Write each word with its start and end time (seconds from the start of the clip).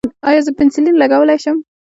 ایا 0.27 0.41
زه 0.45 0.51
پنسلین 0.57 0.95
لګولی 1.01 1.37
شم؟ 1.43 1.57